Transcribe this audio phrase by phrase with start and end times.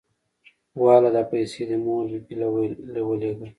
[0.81, 2.33] واله دا پيسې دې مور بي بي
[2.95, 3.47] له ولېګه.